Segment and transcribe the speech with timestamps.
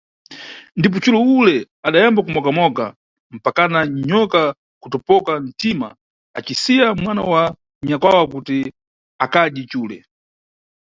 [0.77, 1.55] Ndipo cule ule
[1.87, 2.85] adayamba kumogamoga,
[3.35, 4.41] mpakana nyoka
[4.81, 5.89] kutopoka ntima
[6.37, 7.43] acisiya mwana wa
[7.87, 8.57] nyakwawa kuti
[9.23, 9.97] akadye cule.